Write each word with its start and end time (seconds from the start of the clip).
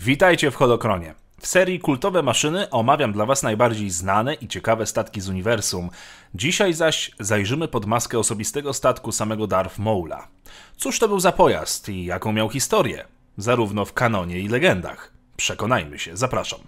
Witajcie 0.00 0.50
w 0.50 0.54
Holokronie. 0.54 1.14
W 1.40 1.46
serii 1.46 1.80
Kultowe 1.80 2.22
Maszyny 2.22 2.70
omawiam 2.70 3.12
dla 3.12 3.26
Was 3.26 3.42
najbardziej 3.42 3.90
znane 3.90 4.34
i 4.34 4.48
ciekawe 4.48 4.86
statki 4.86 5.20
z 5.20 5.28
uniwersum. 5.28 5.90
Dzisiaj 6.34 6.74
zaś 6.74 7.10
zajrzymy 7.20 7.68
pod 7.68 7.86
maskę 7.86 8.18
osobistego 8.18 8.72
statku 8.72 9.12
samego 9.12 9.46
Darth 9.46 9.78
Maula. 9.78 10.28
Cóż 10.76 10.98
to 10.98 11.08
był 11.08 11.20
za 11.20 11.32
pojazd 11.32 11.88
i 11.88 12.04
jaką 12.04 12.32
miał 12.32 12.50
historię? 12.50 13.04
Zarówno 13.36 13.84
w 13.84 13.92
kanonie 13.92 14.38
i 14.38 14.48
legendach. 14.48 15.12
Przekonajmy 15.36 15.98
się, 15.98 16.16
zapraszam. 16.16 16.60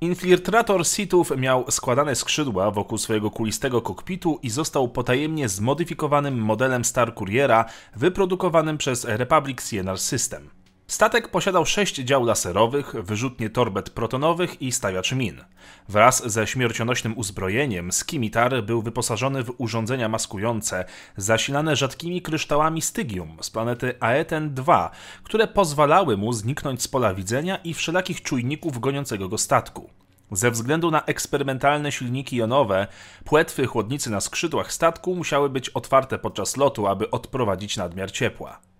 Infiltrator 0.00 0.86
Sithów 0.86 1.36
miał 1.36 1.70
składane 1.70 2.14
skrzydła 2.14 2.70
wokół 2.70 2.98
swojego 2.98 3.30
kulistego 3.30 3.82
kokpitu 3.82 4.38
i 4.42 4.50
został 4.50 4.88
potajemnie 4.88 5.48
zmodyfikowanym 5.48 6.38
modelem 6.38 6.84
Star 6.84 7.14
Couriera 7.14 7.64
wyprodukowanym 7.96 8.78
przez 8.78 9.04
Republic 9.04 9.62
CNR 9.62 9.98
System. 9.98 10.61
Statek 10.86 11.28
posiadał 11.28 11.66
sześć 11.66 11.94
dział 11.94 12.24
laserowych, 12.24 12.94
wyrzutnie 13.02 13.50
torbet 13.50 13.90
protonowych 13.90 14.62
i 14.62 14.72
stawiaczy 14.72 15.16
min. 15.16 15.44
Wraz 15.88 16.32
ze 16.32 16.46
śmiercionośnym 16.46 17.18
uzbrojeniem 17.18 17.92
Skimitar 17.92 18.64
był 18.64 18.82
wyposażony 18.82 19.42
w 19.42 19.54
urządzenia 19.58 20.08
maskujące, 20.08 20.84
zasilane 21.16 21.76
rzadkimi 21.76 22.22
kryształami 22.22 22.82
stygium 22.82 23.36
z 23.40 23.50
planety 23.50 23.94
Aeten-2, 24.00 24.90
które 25.22 25.46
pozwalały 25.46 26.16
mu 26.16 26.32
zniknąć 26.32 26.82
z 26.82 26.88
pola 26.88 27.14
widzenia 27.14 27.56
i 27.56 27.74
wszelakich 27.74 28.22
czujników 28.22 28.80
goniącego 28.80 29.28
go 29.28 29.38
statku. 29.38 29.90
Ze 30.32 30.50
względu 30.50 30.90
na 30.90 31.04
eksperymentalne 31.04 31.92
silniki 31.92 32.36
jonowe, 32.36 32.86
płetwy 33.24 33.66
chłodnicy 33.66 34.10
na 34.10 34.20
skrzydłach 34.20 34.72
statku 34.72 35.14
musiały 35.14 35.50
być 35.50 35.68
otwarte 35.68 36.18
podczas 36.18 36.56
lotu, 36.56 36.86
aby 36.86 37.10
odprowadzić 37.10 37.76
nadmiar 37.76 38.12
ciepła. 38.12 38.71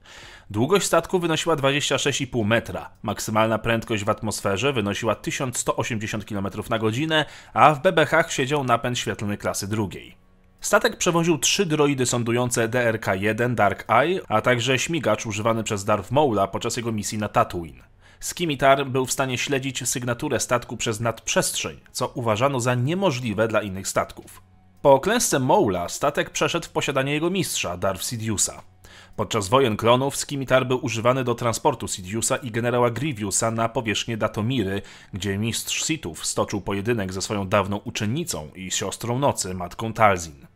Długość 0.53 0.87
statku 0.87 1.19
wynosiła 1.19 1.57
26,5 1.57 2.45
metra, 2.45 2.91
maksymalna 3.03 3.59
prędkość 3.59 4.05
w 4.05 4.09
atmosferze 4.09 4.73
wynosiła 4.73 5.15
1180 5.15 6.25
km 6.25 6.49
na 6.71 6.79
godzinę, 6.79 7.25
a 7.55 7.75
w 7.75 7.83
bebechach 7.83 8.33
siedział 8.33 8.65
napęd 8.65 8.99
świetlny 8.99 9.37
klasy 9.37 9.69
drugiej. 9.69 10.17
Statek 10.61 10.97
przewoził 10.97 11.39
trzy 11.39 11.67
droidy 11.67 12.07
sądujące 12.07 12.69
DRK-1 12.69 13.55
Dark 13.55 13.91
Eye, 13.91 14.21
a 14.29 14.41
także 14.41 14.79
śmigacz 14.79 15.27
używany 15.27 15.65
przez 15.65 15.85
Darth 15.85 16.11
Maula 16.11 16.47
podczas 16.47 16.77
jego 16.77 16.93
misji 16.93 17.19
na 17.19 17.29
Tatooine. 17.29 17.83
Skimitar 18.21 18.87
był 18.87 19.07
w 19.07 19.13
stanie 19.13 19.39
śledzić 19.39 19.89
sygnaturę 19.89 20.41
statku 20.41 20.77
przez 20.77 21.01
nadprzestrzeń, 21.01 21.81
co 21.93 22.09
uważano 22.09 22.61
za 22.61 22.75
niemożliwe 22.75 23.49
dla 23.49 23.63
innych 23.63 23.89
statków. 23.89 24.43
Po 24.83 25.01
klęsce 25.01 25.39
Maula 25.39 25.89
statek 25.89 26.31
przeszedł 26.31 26.67
w 26.67 26.71
posiadanie 26.71 27.13
jego 27.13 27.31
mistrza, 27.31 27.77
Darth 27.77 28.05
Sidiousa. 28.05 28.72
Podczas 29.17 29.49
wojen 29.49 29.77
klonów 29.77 30.17
Skimitar 30.17 30.67
był 30.67 30.85
używany 30.85 31.25
do 31.25 31.35
transportu 31.35 31.89
Sidiousa 31.89 32.37
i 32.37 32.51
generała 32.51 32.91
Grievousa 32.91 33.51
na 33.51 33.69
powierzchnię 33.69 34.17
Datomiry, 34.17 34.83
gdzie 35.13 35.39
mistrz 35.39 35.85
Sithów 35.87 36.27
stoczył 36.27 36.61
pojedynek 36.61 37.13
ze 37.13 37.23
swoją 37.23 37.49
dawną 37.49 37.77
uczennicą 37.77 38.49
i 38.55 38.71
siostrą 38.71 39.19
nocy, 39.19 39.55
matką 39.55 39.93
Talzin. 39.93 40.47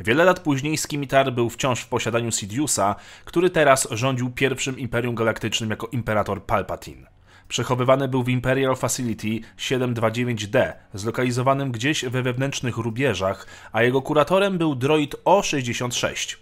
Wiele 0.00 0.24
lat 0.24 0.40
później 0.40 0.78
Skimitar 0.78 1.32
był 1.32 1.50
wciąż 1.50 1.80
w 1.80 1.88
posiadaniu 1.88 2.32
Sidiousa, 2.32 2.94
który 3.24 3.50
teraz 3.50 3.88
rządził 3.90 4.30
pierwszym 4.30 4.78
Imperium 4.78 5.14
Galaktycznym 5.14 5.70
jako 5.70 5.86
imperator 5.86 6.42
Palpatine. 6.42 7.06
Przechowywany 7.48 8.08
był 8.08 8.22
w 8.22 8.28
Imperial 8.28 8.76
Facility 8.76 9.40
729D, 9.58 10.72
zlokalizowanym 10.94 11.72
gdzieś 11.72 12.04
we 12.04 12.22
wewnętrznych 12.22 12.76
rubieżach, 12.76 13.46
a 13.72 13.82
jego 13.82 14.02
kuratorem 14.02 14.58
był 14.58 14.74
droid 14.74 15.16
O-66. 15.24 16.36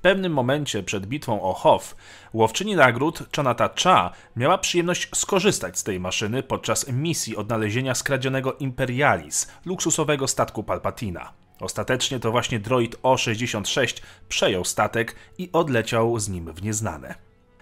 W 0.00 0.02
pewnym 0.02 0.32
momencie 0.32 0.82
przed 0.82 1.06
bitwą 1.06 1.42
o 1.42 1.52
Hoth, 1.52 1.96
łowczyni 2.32 2.76
nagród 2.76 3.36
Chanata 3.36 3.70
Cha 3.82 4.12
miała 4.36 4.58
przyjemność 4.58 5.08
skorzystać 5.14 5.78
z 5.78 5.84
tej 5.84 6.00
maszyny 6.00 6.42
podczas 6.42 6.88
misji 6.88 7.36
odnalezienia 7.36 7.94
skradzionego 7.94 8.52
Imperialis, 8.52 9.48
luksusowego 9.64 10.28
statku 10.28 10.62
Palpatina. 10.62 11.32
Ostatecznie 11.60 12.20
to 12.20 12.30
właśnie 12.30 12.60
droid 12.60 12.96
O-66 13.02 14.02
przejął 14.28 14.64
statek 14.64 15.14
i 15.38 15.50
odleciał 15.52 16.18
z 16.18 16.28
nim 16.28 16.52
w 16.52 16.62
nieznane. 16.62 17.14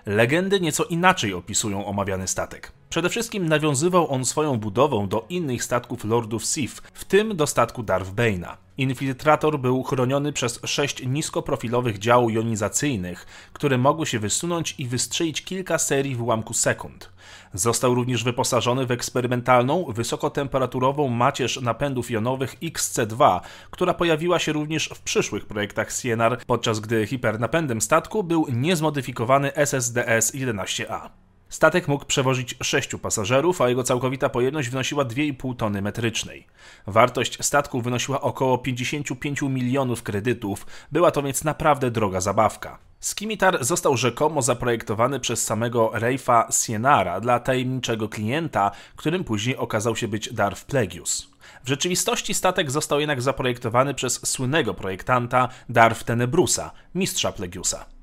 Legendy 0.06 0.60
nieco 0.60 0.84
inaczej 0.84 1.34
opisują 1.34 1.87
omawiany 1.87 2.28
statek. 2.28 2.72
Przede 2.91 3.09
wszystkim 3.09 3.49
nawiązywał 3.49 4.12
on 4.12 4.25
swoją 4.25 4.56
budową 4.56 5.09
do 5.09 5.26
innych 5.28 5.65
statków 5.65 6.05
Lordów 6.05 6.47
Sith, 6.47 6.82
w 6.94 7.05
tym 7.05 7.37
do 7.37 7.47
statku 7.47 7.82
Darth 7.82 8.10
Bane'a. 8.10 8.68
Infiltrator 8.78 9.59
był 9.59 9.83
chroniony 9.83 10.33
przez 10.33 10.61
sześć 10.65 11.06
niskoprofilowych 11.06 11.99
dział 11.99 12.31
jonizacyjnych, 12.31 13.27
które 13.53 13.78
mogły 13.78 14.06
się 14.06 14.19
wysunąć 14.19 14.75
i 14.78 14.87
wystrzelić 14.87 15.44
kilka 15.44 15.78
serii 15.78 16.15
w 16.15 16.22
ułamku 16.22 16.55
sekund. 16.55 17.11
Został 17.55 17.94
również 17.94 18.25
wyposażony 18.25 18.87
w 18.87 18.91
eksperymentalną, 18.91 19.84
wysokotemperaturową 19.84 21.09
macierz 21.09 21.61
napędów 21.61 22.11
jonowych 22.11 22.56
XC2, 22.61 23.41
która 23.71 23.94
pojawiła 23.94 24.38
się 24.38 24.53
również 24.53 24.91
w 24.94 25.00
przyszłych 25.00 25.47
projektach 25.47 25.93
CNR, 25.93 26.38
podczas 26.47 26.81
gdy 26.81 27.06
hipernapędem 27.06 27.81
statku 27.81 28.25
był 28.25 28.47
niezmodyfikowany 28.53 29.50
SSDS-11A. 29.50 31.28
Statek 31.48 31.88
mógł 31.88 32.04
przewozić 32.04 32.54
sześciu 32.62 32.98
pasażerów, 32.98 33.60
a 33.60 33.69
jego 33.69 33.82
całkowita 33.82 34.28
pojemność 34.28 34.69
wynosiła 34.69 35.04
2,5 35.04 35.56
tony 35.56 35.82
metrycznej. 35.82 36.47
Wartość 36.86 37.44
statku 37.44 37.82
wynosiła 37.82 38.20
około 38.20 38.59
55 38.59 39.42
milionów 39.42 40.03
kredytów, 40.03 40.66
była 40.92 41.10
to 41.10 41.22
więc 41.22 41.44
naprawdę 41.44 41.91
droga 41.91 42.20
zabawka. 42.20 42.78
Skimitar 43.00 43.64
został 43.64 43.97
rzekomo 43.97 44.42
zaprojektowany 44.42 45.20
przez 45.20 45.44
samego 45.44 45.91
Reifa 45.92 46.48
Sienara 46.50 47.20
dla 47.20 47.41
tajemniczego 47.41 48.08
klienta, 48.08 48.70
którym 48.97 49.25
później 49.25 49.56
okazał 49.56 49.97
się 49.97 50.08
być 50.08 50.32
Darth 50.32 50.64
Plagueis. 50.64 51.26
W 51.64 51.69
rzeczywistości 51.69 52.34
statek 52.34 52.70
został 52.70 53.00
jednak 53.00 53.22
zaprojektowany 53.22 53.94
przez 53.94 54.26
słynnego 54.26 54.75
projektanta 54.75 55.48
Darth 55.69 56.04
Tenebrusa, 56.04 56.70
mistrza 56.94 57.32
Plagueusa. 57.32 57.97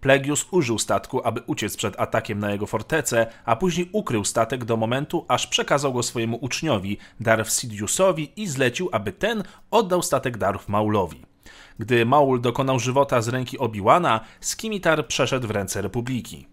Plegius 0.00 0.46
użył 0.50 0.78
statku, 0.78 1.26
aby 1.26 1.42
uciec 1.46 1.76
przed 1.76 2.00
atakiem 2.00 2.38
na 2.38 2.52
jego 2.52 2.66
fortecę, 2.66 3.26
a 3.44 3.56
później 3.56 3.88
ukrył 3.92 4.24
statek 4.24 4.64
do 4.64 4.76
momentu, 4.76 5.24
aż 5.28 5.46
przekazał 5.46 5.92
go 5.92 6.02
swojemu 6.02 6.38
uczniowi, 6.40 6.98
Darth 7.20 7.50
Sidiousowi 7.50 8.32
i 8.36 8.46
zlecił, 8.46 8.88
aby 8.92 9.12
ten 9.12 9.42
oddał 9.70 10.02
statek 10.02 10.38
Darth 10.38 10.68
Maulowi. 10.68 11.22
Gdy 11.78 12.06
Maul 12.06 12.40
dokonał 12.40 12.78
żywota 12.78 13.22
z 13.22 13.28
ręki 13.28 13.58
Obi-Wana, 13.58 14.20
Skimitar 14.40 15.06
przeszedł 15.06 15.48
w 15.48 15.50
ręce 15.50 15.82
Republiki. 15.82 16.46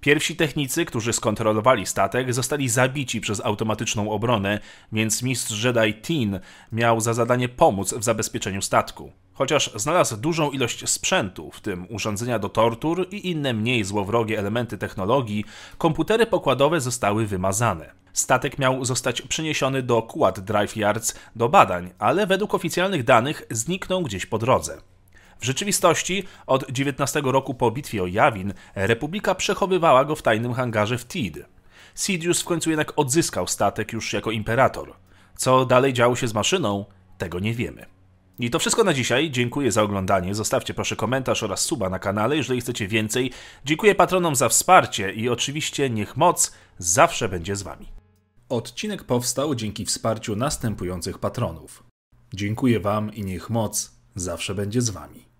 Pierwsi 0.00 0.36
technicy, 0.36 0.84
którzy 0.84 1.12
skontrolowali 1.12 1.86
statek, 1.86 2.34
zostali 2.34 2.68
zabici 2.68 3.20
przez 3.20 3.40
automatyczną 3.44 4.10
obronę, 4.10 4.60
więc 4.92 5.22
mistrz 5.22 5.64
Jedi 5.64 5.94
Tin 5.94 6.40
miał 6.72 7.00
za 7.00 7.14
zadanie 7.14 7.48
pomóc 7.48 7.94
w 7.94 8.04
zabezpieczeniu 8.04 8.62
statku. 8.62 9.12
Chociaż 9.34 9.70
znalazł 9.74 10.16
dużą 10.16 10.50
ilość 10.50 10.88
sprzętu, 10.88 11.50
w 11.50 11.60
tym 11.60 11.86
urządzenia 11.90 12.38
do 12.38 12.48
tortur 12.48 13.06
i 13.10 13.30
inne 13.30 13.54
mniej 13.54 13.84
złowrogie 13.84 14.38
elementy 14.38 14.78
technologii, 14.78 15.44
komputery 15.78 16.26
pokładowe 16.26 16.80
zostały 16.80 17.26
wymazane. 17.26 17.92
Statek 18.12 18.58
miał 18.58 18.84
zostać 18.84 19.22
przeniesiony 19.22 19.82
do 19.82 20.02
Quad 20.02 20.40
Drive 20.40 20.76
Yards 20.76 21.14
do 21.36 21.48
badań, 21.48 21.90
ale 21.98 22.26
według 22.26 22.54
oficjalnych 22.54 23.04
danych 23.04 23.42
zniknął 23.50 24.02
gdzieś 24.02 24.26
po 24.26 24.38
drodze. 24.38 24.80
W 25.40 25.44
rzeczywistości 25.44 26.24
od 26.46 26.70
19 26.70 27.22
roku 27.24 27.54
po 27.54 27.70
bitwie 27.70 28.02
o 28.02 28.06
Jawin 28.06 28.54
Republika 28.74 29.34
przechowywała 29.34 30.04
go 30.04 30.16
w 30.16 30.22
tajnym 30.22 30.52
hangarze 30.52 30.98
w 30.98 31.04
Tid. 31.04 31.38
Sidious 31.94 32.42
w 32.42 32.44
końcu 32.44 32.70
jednak 32.70 32.92
odzyskał 32.96 33.46
statek 33.46 33.92
już 33.92 34.12
jako 34.12 34.30
imperator. 34.30 34.92
Co 35.36 35.66
dalej 35.66 35.92
działo 35.92 36.16
się 36.16 36.28
z 36.28 36.34
maszyną, 36.34 36.84
tego 37.18 37.38
nie 37.40 37.54
wiemy. 37.54 37.93
I 38.38 38.50
to 38.50 38.58
wszystko 38.58 38.84
na 38.84 38.94
dzisiaj. 38.94 39.30
Dziękuję 39.30 39.72
za 39.72 39.82
oglądanie. 39.82 40.34
Zostawcie 40.34 40.74
proszę 40.74 40.96
komentarz 40.96 41.42
oraz 41.42 41.60
suba 41.60 41.90
na 41.90 41.98
kanale, 41.98 42.36
jeżeli 42.36 42.60
chcecie 42.60 42.88
więcej. 42.88 43.30
Dziękuję 43.64 43.94
patronom 43.94 44.36
za 44.36 44.48
wsparcie 44.48 45.12
i 45.12 45.28
oczywiście 45.28 45.90
niech 45.90 46.16
moc 46.16 46.52
zawsze 46.78 47.28
będzie 47.28 47.56
z 47.56 47.62
wami. 47.62 47.86
Odcinek 48.48 49.04
powstał 49.04 49.54
dzięki 49.54 49.84
wsparciu 49.84 50.36
następujących 50.36 51.18
patronów. 51.18 51.84
Dziękuję 52.34 52.80
wam 52.80 53.14
i 53.14 53.24
niech 53.24 53.50
moc 53.50 53.92
zawsze 54.14 54.54
będzie 54.54 54.82
z 54.82 54.90
wami. 54.90 55.33